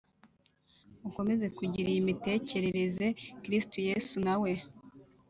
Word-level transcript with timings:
Mukomeze 1.01 1.45
kugira 1.57 1.87
iyi 1.93 2.07
mitekerereze 2.09 3.05
Kristo 3.41 3.77
Yesu 3.89 4.15
na 4.25 4.35
we 4.41 4.51